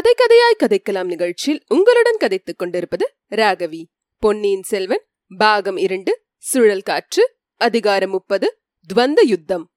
[0.00, 3.84] கதை கதையாய் கதைக்கலாம் நிகழ்ச்சியில் உங்களுடன் கதைத்துக் கொண்டிருப்பது ராகவி.
[4.18, 5.04] பொன்னியின் செல்வன்
[5.38, 8.60] பாகம் இரண்டு சுழல் காற்று அதிகாரம் முப்பது
[8.94, 9.70] துவந்த யுத்தம்.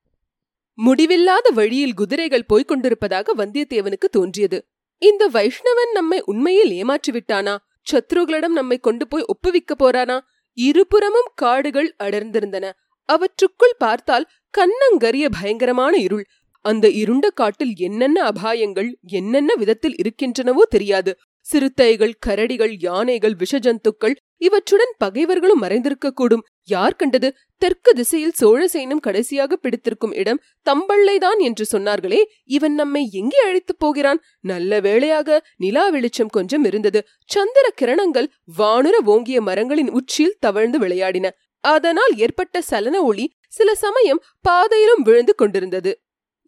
[0.73, 4.65] முடிவில்லாத வழியில் குதிரைகள் போய்க் கொண்டிருப்பதாக வந்தியத்தேவனுக்கு தோன்றியது.
[4.97, 7.57] இந்த வைஷ்ணவன் நம்மை உண்மையில் ஏமாற்றிவிட்டானா?
[7.91, 10.19] சத்ருகளிடம் நம்மை கொண்டு போய் ஒப்புவிக்க போறானா?
[10.53, 12.71] இருபுறமும் காடுகள் அடர்ந்திருந்தன.
[13.05, 16.25] அவற்றுக்குள் பார்த்தால் கண்ணங்கரிய பயங்கரமான இருள்.
[16.65, 21.13] அந்த இருண்ட காட்டில் என்னென்ன அபாயங்கள் என்னென்ன விதத்தில் இருக்கின்றனவோ தெரியாது.
[21.45, 26.43] சிறுத்தைகள் கரடிகள் யானைகள் விஷஜந்துக்கள் இவற்றுடன் பகைவர்களும் மறைந்திருக்கக்கூடும்.
[26.65, 27.29] யார் கண்டது?
[27.57, 34.21] தெற்கு திசையில் சோழசேனும் கடைசியாக பிடித்திருக்கும் இடம் தம்பள்ளைதான் என்று சொன்னார்களே இவன் நம்மை எங்கே அழைத்துப் போகிறான்?
[34.39, 37.01] நல்ல வேளையாக நிலா வெளிச்சம் கொஞ்சம் இருந்தது.
[37.25, 41.29] சந்திர கிரணங்கள் வானுர ஓங்கிய மரங்களின் உச்சியில் தவழ்ந்து விளையாடின.
[41.63, 45.91] அதனால் ஏற்பட்ட சலன ஒளி சில சமயம் பாதையிலும் விழுந்து கொண்டிருந்தது.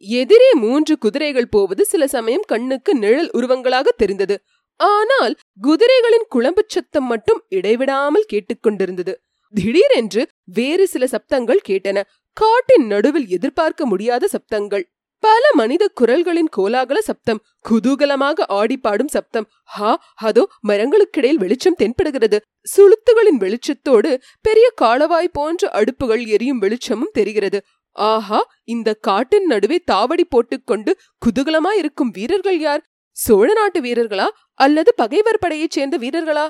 [0.05, 4.35] எதிரே மூன்று குதிரைகள் போவது சில சமயம் கண்ணுக்கு நிழல் உருவங்களாக தெரிந்தது.
[4.79, 9.13] ஆனால் குதிரைகளின் குழம்புச் சத்தம் மட்டும் இடைவிடாமல் கேட்டுக்கொண்டிருந்தது.
[9.53, 11.97] திடீரென்று வேறு சில சப்தங்கள் கேட்டன.
[12.33, 14.85] காட்டின் நடுவில் எதிர்பார்க்க முடியாத சப்தங்கள்.
[15.19, 17.39] பல மனித குரல்களின் கோலாகல சப்தம்
[17.69, 19.47] குதூகலமாக ஆடிப்பாடும் சப்தம்.
[19.63, 22.37] ஹா அதோ மரங்களுக்கிடையில் வெளிச்சம் தென்படுகிறது.
[22.75, 24.11] சுளுத்துகளின் வெளிச்சத்தோடு
[24.41, 27.61] பெரிய காலவாய் போன்ற அடுப்புகள் எரியும் வெளிச்சமும் தெரிகிறது.
[27.95, 32.83] ஆஹா இந்த காட்டின் நடுவே தாவடி போட்டுக்கொண்டு குதூகலமா இருக்கும் வீரர்கள் யார்?
[33.11, 34.27] சோழ நாட்டு வீரர்களா?
[34.53, 36.49] அல்லது பகைவர் படையைச் சேர்ந்த வீரர்களா?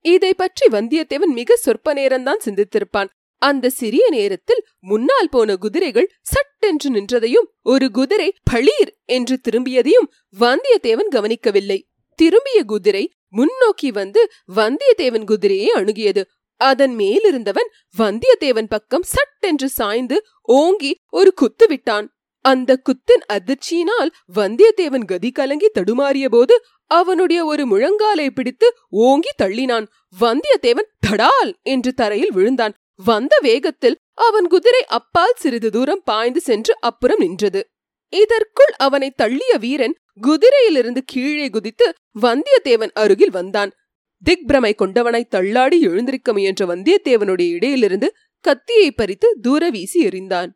[0.00, 3.08] இதை பற்றி வந்தியத்தேவன் மிக சொற்ப நேரம்தான் சிந்தித்திருப்பான்.
[3.38, 10.08] அந்த சிறிய நேரத்தில் முன்னால் போன குதிரைகள் சட்டென்று நின்றதையும் ஒரு குதிரை பளீர் என்று திரும்பியதையும்
[10.40, 11.88] வந்தியத்தேவன் கவனிக்கவில்லை.
[12.14, 16.22] திரும்பிய குதிரை முன்னோக்கி வந்து வந்தியத்தேவன் குதிரையை அணுகியது.
[16.60, 22.06] அதன் மேலிருந்தவன் வந்தியத்தேவன் பக்கம் சட்டென்று சாய்ந்து ஓங்கி ஒரு குத்து விட்டான்.
[22.44, 26.54] அந்த குத்தின் அதிர்ச்சியினால் வந்தியத்தேவன் கதி கலங்கி தடுமாறிய போது
[26.86, 29.86] அவனுடைய ஒரு முழங்காலை பிடித்து ஓங்கி தள்ளினான்.
[30.20, 32.74] வந்தியத்தேவன் தடால் என்று தரையில் விழுந்தான்.
[33.04, 37.60] வந்த வேகத்தில் அவன் குதிரை அப்பால் சிறிது தூரம் பாய்ந்து சென்று அப்புறம் நின்றது.
[38.12, 43.70] இதற்குள் அவனை தள்ளிய வீரன் குதிரையிலிருந்து கீழே குதித்து வந்தியத்தேவன் அருகில் வந்தான்.
[44.30, 48.08] திக்பிரமை கொண்டவனை தள்ளாடி எழுந்திருக்க முயன்ற வந்தியத்தேவனுடைய இடையிலிருந்து
[48.40, 50.50] கத்தியை பறித்து தூர வீசி எறிந்தான்.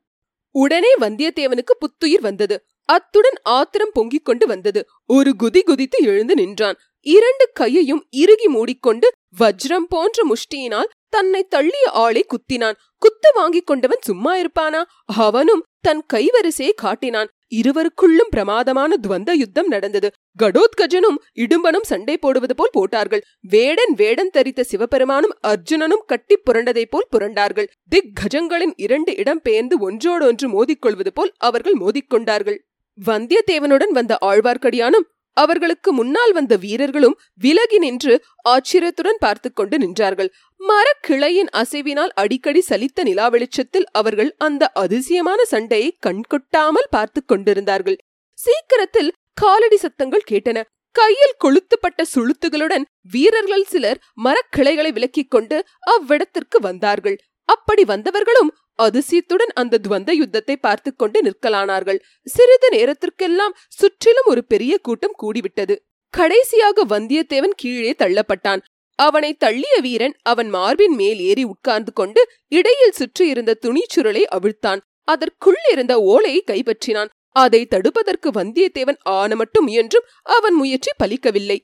[0.50, 2.64] உடனே வந்தியத்தேவனுக்கு புத்துயிர் வந்தது.
[2.84, 4.86] அத்துடன் ஆத்திரம் பொங்கிக் கொண்டு வந்தது.
[5.06, 6.76] ஒரு குதி குதித்து எழுந்து நின்றான்.
[7.00, 12.76] இரண்டு கையையும் இறுகி மூடிக்கொண்டு வஜ்ரம் போன்ற முஷ்டியினால் தன்னை தள்ளிய ஆளை குத்தினான்.
[12.98, 14.84] குத்து வாங்கிக் கொண்டவன் சும்மா இருப்பானா?
[15.04, 17.28] அவனும் தன் கைவரிசையை காட்டினான்.
[17.54, 20.10] இருவருக்குள்ளும் பிரமாதமான துவந்த யுத்தம் நடந்தது.
[20.42, 23.22] கடோத்கஜனும் இடும்பனும் சண்டை போடுவது போல் போட்டார்கள்.
[23.40, 27.68] வேடன் வேடன் தரித்த சிவபெருமானும் அர்ஜுனனும் கட்டி புரண்டதை போல் புரண்டார்கள்.
[27.88, 32.58] திக் கஜங்களின் இரண்டு இடம் பெயர்ந்து ஒன்றோடொன்று மோதிக்கொள்வது போல் அவர்கள் மோதிக்கொண்டார்கள்
[33.06, 38.14] வந்தியத்தேவனுடன் வந்த ஆழ்வார்க்கடியானும் அவர்களுக்கு முன்னால் வந்த வீரர்களும் விலகி நின்று
[38.54, 40.30] ஆச்சரியத்துடன் பார்த்து கொண்டு நின்றார்கள்.
[40.60, 47.98] மரக்கிளையின் அசைவினால் அடிக்கடி சலித்த நிலா வெளிச்சத்தில் அவர்கள் அந்த அதிசயமான சண்டையை கண்கொட்டாமல் பார்த்து கொண்டிருந்தார்கள்.
[48.38, 50.58] சீக்கிரத்தில் காலடி சத்தங்கள் கேட்டன.
[50.94, 55.56] கையில் கொளுத்துப்பட்ட சுளுத்துகளுடன் வீரர்கள் சிலர் மரக்கிளைகளை விலக்கிக் கொண்டு
[55.94, 57.16] அவ்விடத்திற்கு வந்தார்கள்.
[57.48, 58.52] அப்படி வந்தவர்களும்
[58.82, 62.00] அதிசயத்துடன் அந்த துவந்த யுத்தத்தை பார்த்து கொண்டு நிற்கலானார்கள்.
[62.24, 65.76] சிறிது நேரத்திற்கெல்லாம் சுற்றிலும் ஒரு பெரிய கூட்டம் கூடிவிட்டது.
[66.14, 68.62] கடைசியாக வந்தியத்தேவன் கீழே தள்ளப்பட்டான்.
[68.98, 74.80] அவனை தள்ளிய வீரன் அவன் மார்பின் மேல் ஏறி உட்கார்ந்து கொண்டு இடையில் சுற்றியிருந்த துணிச்சுருளை அவிழ்த்தான்.
[75.08, 77.10] அதற்குள் இருந்த ஓலையை கைப்பற்றினான்.
[77.36, 81.58] அதை தடுப்பதற்கு வந்தியத்தேவன் ஆன மட்டும் முயன்றும் அவன் முயற்சி பலிக்கவில்லை.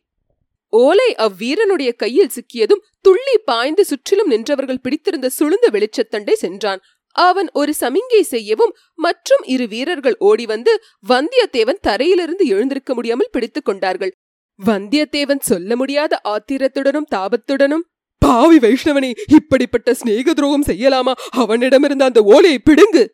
[0.72, 6.80] ஓலை அவ்வீரனுடைய கையில் சிக்கியதும் துள்ளி பாய்ந்து சுற்றிலும் நின்றவர்கள் பிடித்திருந்த சுழுந்த வெளிச்சத்தண்டை சென்றான்.
[7.16, 10.72] அவன் ஒரு சமிங்கை செய்யவும் மற்றும் இரு வீரர்கள் ஓடி வந்து
[11.06, 14.12] வந்தியத்தேவன் தரையிலிருந்து எழுந்திருக்க முடியாமல் பிடித்துக் கொண்டார்கள்.
[14.60, 17.84] வந்தியத்தேவன் சொல்ல முடியாத ஆத்திரத்துடனும் தாபத்துடனும்
[18.22, 21.12] பாவி வைஷ்ணவனே இப்படிப்பட்ட சிநேக துரோகம் செய்யலாமா?
[21.34, 23.04] அவனிடமிருந்த அந்த ஓலையை பிடுங்கு!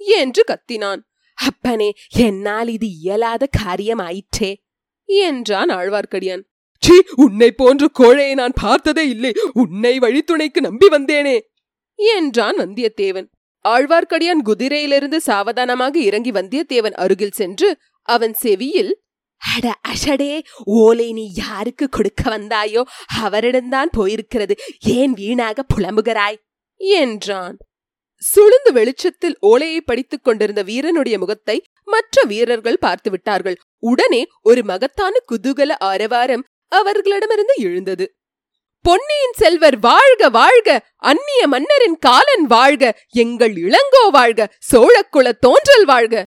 [0.00, 1.00] என்று கத்தினான்.
[1.38, 1.88] அப்பனே
[2.18, 4.50] என்னால் இது இயலாத காரியம் ஆயிற்றே
[5.08, 6.42] என்றான் ஆழ்வார்க்கடியான்.
[6.82, 9.32] சீ உன்னை போன்ற கோழையை நான் பார்த்ததே இல்லை.
[9.54, 11.36] உன்னை வழித்துணைக்கு நம்பி வந்தேனே!
[11.98, 13.28] என்றான் வந்தியத்தேவன்.
[13.68, 19.00] ஆழ்வார்க்கடியான் குதிரையிலிருந்து சாவதானமாக இறங்கி வந்தியத்தேவன் அருகில் சென்று அவன் செவியில்
[19.56, 22.82] அட அஷடே ஓலை நீ யாருக்கு கொடுக்க வந்தாயோ
[23.22, 24.52] அவரிடம்தான் போயிருக்கிறது.
[24.78, 26.38] ஏன் வீணாக புலம்புகிறாய்?
[26.76, 27.56] என்றான்.
[28.22, 33.56] சுளுந்து வெளிச்சத்தில் ஓலையை படித்துக் கொண்டிருந்த வீரனுடைய முகத்தை மற்ற வீரர்கள் பார்த்து விட்டார்கள்.
[33.78, 38.14] உடனே ஒரு மகத்தான குதூகல ஆரவாரம் அவர்களிடமிருந்து எழுந்தது.
[38.84, 46.24] பொன்னியின் செல்வர் வாழ்க வாழ்க அந்நிய மன்னரின் காலன் வாழ்க எங்கள் இளங்கோ வாழ்க சோழக்குல தோன்றல் வாழ்க.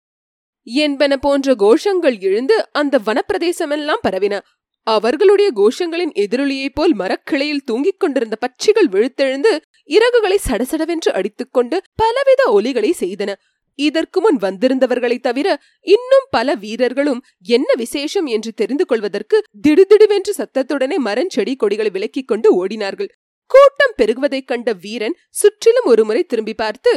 [0.62, 4.40] என்பன போன்ற கோஷங்கள் எழுந்து அந்த வனப்பிரதேசமெல்லாம் பரவின.
[4.82, 13.34] அவர்களுடைய கோஷங்களின் எதிரொலியைப் போல் மரக்கிளையில் தூங்கிக் கொண்டிருந்த பட்சிகள் விழுத்தெழுந்து இறகுகளை சடசடவென்று அடித்துக்கொண்டு பலவித ஒலிகளை செய்தன.
[13.78, 15.48] இதற்கு முன் வந்திருந்தவர்களை தவிர
[15.86, 23.10] இன்னும் பல வீரர்களும் என்ன விசேஷம் என்று தெரிந்து கொள்வதற்கு திடுதிடுவென்று சத்தத்துடனே மரஞ்செடி கொடிகளை விலக்கிக் கொண்டு ஓடினார்கள்.
[23.50, 26.92] கூட்டம் பெருகுவதைக் கண்ட வீரன் சுற்றிலும் ஒருமுறை திரும்பி பார்த்து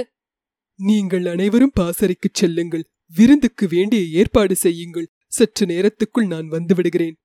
[0.79, 2.83] நீங்கள் அனைவரும் பாசறைக்குச் செல்லுங்கள்.
[3.13, 5.07] விருந்துக்கு வேண்டிய ஏற்பாடு செய்யுங்கள்.
[5.27, 7.15] சற்று நேரத்துக்குள் நான் வந்து விடுகிறேன்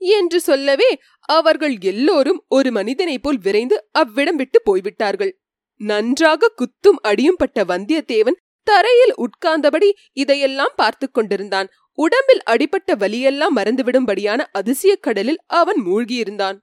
[0.00, 0.90] என்று சொல்லவே
[1.28, 5.32] அவர்கள் எல்லோரும் ஒரு மனிதனைப் போல் விரைந்து அவ்விடம் விட்டு போய்விட்டார்கள்.
[5.80, 11.68] நன்றாக குத்தும் அடியும் பட்ட வந்தியத்தேவன் தரையில் உட்கார்ந்தபடி இதையெல்லாம் பார்த்துக் கொண்டிருந்தான்.
[11.94, 16.58] உடம்பில் அடிபட்ட வலியெல்லாம் மறந்துவிடும்படியான அதிசய கடலில் அவன் மூழ்கியிருந்தான்.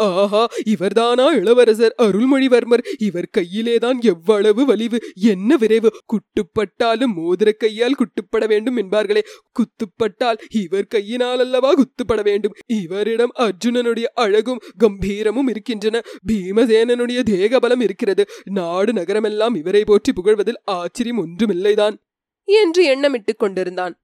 [0.00, 2.86] ஆஹா இவர்தானா இளவரசர் அருள்மொழிவர்மர்?
[2.98, 5.00] இவர் கையிலேதான் எவ்வளவு வலிவு?
[5.14, 5.90] என்ன விரைவு?
[6.06, 9.20] குட்டுப்பட்டாலும் மோதிர கையால் குட்டுப்பட வேண்டும் என்பார்களே.
[9.52, 12.52] குத்துப்பட்டால் இவர் கையினால் அல்லவா குத்துப்பட வேண்டும்?
[12.66, 16.00] இவரிடம் அர்ஜுனனுடைய அழகும் கம்பீரமும் இருக்கின்றன.
[16.32, 18.26] பீமசேனனுடைய தேகபலம் இருக்கிறது.
[18.44, 21.96] நாடு நகரமெல்லாம் இவரை போற்றி புகழ்வதில் ஆச்சரியம் ஒன்றுமில்லைதான்.
[22.44, 24.00] என்று எண்ணமிட்டுக் கொண்டிருந்தான்.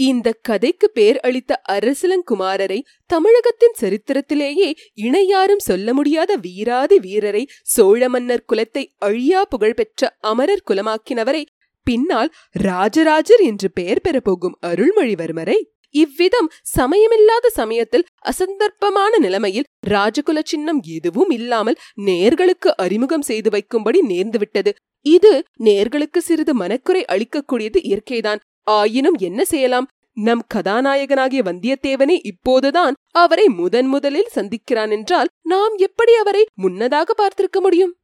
[0.00, 2.78] இந்த கதைக்கு பேர் அளித்த அரசலங்குமாரரை
[3.10, 4.68] தமிழகத்தின் சரித்திரத்திலேயே
[4.98, 11.42] இணையாரும் சொல்ல முடியாத வீராதி வீரரை சோழ மன்னர் குலத்தை அழியா புகழ்பெற்ற அமரர் குலமாக்கினவரை
[11.86, 12.30] பின்னால்
[12.62, 15.58] ராஜராஜர் என்று பெயர் பெறப்போகும் அருள்மொழிவர்மரை.
[15.94, 24.72] இவ்விதம் சமயமில்லாத சமயத்தில் அசந்தர்ப்பமான நிலைமையில் ராஜகுல சின்னம் எதுவும் இல்லாமல் நேர்களுக்கு அறிமுகம் செய்து வைக்கும்படி நேர்ந்துவிட்டது.
[25.06, 25.32] இது
[25.64, 28.40] நேர்களுக்கு சிறிது மனக்குறை அளிக்கக்கூடியது இயற்கைதான்.
[28.66, 29.88] ஆயினும் என்ன செய்யலாம்?
[30.16, 37.94] நம் கதாநாயகனாகிய வந்தியத்தேவனே இப்போதுதான் அவரை முதன் முதலில் சந்திக்கிறான் என்றால் நாம் எப்படி அவரை முன்னதாக பார்த்திருக்க முடியும்?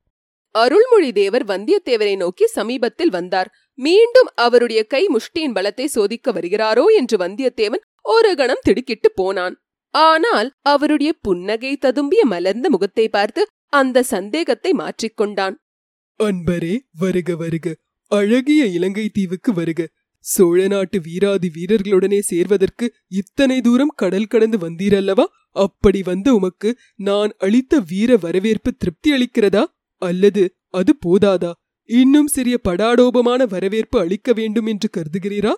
[0.54, 3.48] அருள்மொழி தேவர் வந்தியத்தேவரை நோக்கி சமீபத்தில் வந்தார்.
[3.78, 9.56] மீண்டும் அவருடைய கை முஷ்டியின் பலத்தை சோதிக்க வருகிறாரோ என்று வந்தியத்தேவன் ஒரு கணம் திடுக்கிட்டு போனான்.
[9.90, 15.54] ஆனால் அவருடைய புன்னகை ததும்பிய மலர்ந்த முகத்தை பார்த்து அந்த சந்தேகத்தை மாற்றிக்கொண்டான்
[16.20, 17.74] அன்பரே வருக வருக.
[18.10, 19.80] அழகிய இலங்கை தீவுக்கு வருக.
[20.26, 25.26] சோழ நாட்டு வீராதி வீரர்களுடனே சேர்வதற்கு இத்தனை தூரம் கடல் கடந்து வந்தீரல்லவா?
[25.56, 29.64] அப்படி வந்த உமக்கு நான் அளித்த வீர வரவேற்பு திருப்தி அளிக்கிறதா?
[30.02, 31.52] அல்லது அது போதாதா?
[31.88, 35.52] இன்னும் சிறிய படாடோபமான வரவேற்பு அளிக்க வேண்டும் என்று கருதுகிறீரா?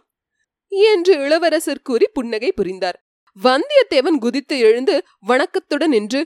[0.72, 2.98] என்று இளவரசர் கூறி புன்னகை புரிந்தார்.
[3.36, 4.94] வந்தியத்தேவன் குதித்து எழுந்து
[5.26, 6.20] வணக்கத்துடன் நின்று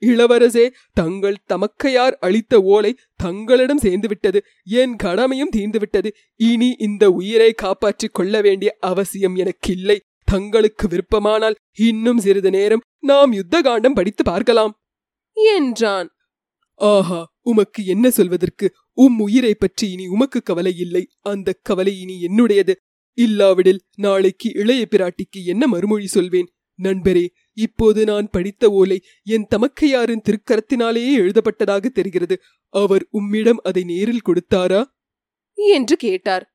[0.00, 4.40] இளவரசே தங்கள் தமக்கையார் அளித்த ஓலை தங்களிடம் சேர்ந்துவிட்டது.
[4.62, 6.10] என் கடமையும் தீர்ந்துவிட்டது.
[6.34, 10.00] இனி இந்த உயிரை காப்பாற்றிக் கொள்ள வேண்டிய அவசியம் எனக்கில்லை.
[10.24, 14.80] தங்களுக்கு விருப்பமானால் இன்னும் சிறிது நேரம் நாம் யுத்த காண்டம் படித்து பார்க்கலாம்.
[15.32, 16.08] என்றான்.
[16.74, 18.74] ஆஹா உமக்கு என்ன சொல்வதற்கு?
[18.92, 21.08] உம் உயிரை பற்றி இனி உமக்கு கவலை இல்லை.
[21.20, 22.74] அந்த கவலை இனி என்னுடையது.
[23.18, 26.48] இல்லாவிடில் நாளைக்கு இளைய பிராட்டிக்கு என்ன மறுமொழி சொல்வேன்?
[26.82, 32.40] நண்பரே இப்போது நான் படித்த ஓலை என் தமக்கையாரின் திருக்கரத்தினாலேயே எழுதப்பட்டதாக தெரிகிறது.
[32.68, 34.84] அவர் உம்மிடம் அதை நேரில் கொடுத்தாரா?
[35.54, 36.54] என்று கேட்டார்.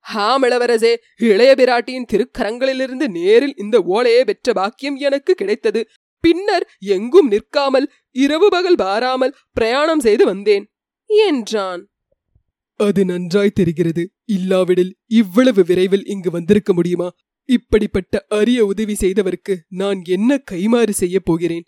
[0.00, 5.88] ஹாம் இளவரசே இளைய பிராட்டியின் திருக்கரங்களிலிருந்து நேரில் இந்த ஓலையை பெற்ற பாக்கியம் எனக்கு கிடைத்தது.
[6.20, 10.72] பின்னர் எங்கும் நிற்காமல் இரவு பகல் பாராமல் பிரயாணம் செய்து வந்தேன்
[11.06, 11.88] என்றான்.
[12.76, 14.12] அது நன்றாய் தெரிகிறது.
[14.24, 17.10] இல்லாவிடில் இவ்வளவு விரைவில் இங்கு வந்திருக்க முடியுமா?
[17.48, 21.64] இப்படிப்பட்ட அரிய உதவி செய்தவருக்கு நான் என்ன கைமாறு செய்யப் போகிறேன்?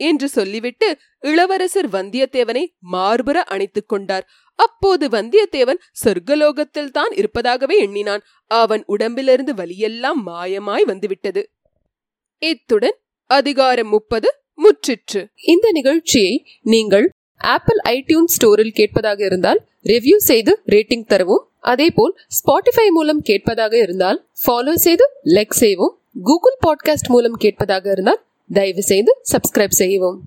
[0.00, 4.26] என்று சொல்லிவிட்டு இளவரசர் வந்தியத்தேவனை மார்புற அணைத்துக் கொண்டார்.
[4.58, 8.22] அப்போது வந்தியத்தேவன் சொர்க்கலோகத்தில் தான் இருப்பதாகவே எண்ணினான்.
[8.50, 11.42] அவன் உடம்பிலிருந்து வலியெல்லாம் மாயமாய் வந்துவிட்டது.
[12.42, 12.96] இத்துடன்
[13.30, 14.28] அதிகாரம் முப்பது
[14.58, 15.20] முற்றிற்று.
[15.46, 17.06] இந்த நிகழ்ச்சியை நீங்கள்
[17.42, 21.48] ஆப்பிள் ஐடியூன் ஸ்டோரில் கேட்பதாக இருந்தால் ரிவ்யூ செய்து ரேட்டிங் தரவும்.
[21.60, 28.22] அதேபோல் ஸ்பாட்டிஃபை மூலம் கேட்பதாக இருந்தால் ஃபாலோ செய்து லைக் செய்யவும் கூகுள் பாட்காஸ்ட் மூலம் கேட்பதாக இருந்தால்
[28.52, 30.20] தயவு செய்து சப்ஸ்கிரைப் செய்யவும்.